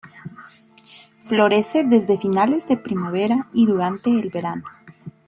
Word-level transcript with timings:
Florece 1.19 1.83
desde 1.83 2.17
finales 2.17 2.67
de 2.67 2.75
primavera 2.75 3.47
y 3.53 3.67
durante 3.67 4.19
el 4.19 4.31
verano. 4.31 4.63